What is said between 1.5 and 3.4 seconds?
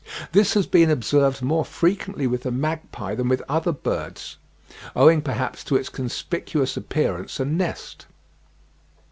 frequently with the magpie than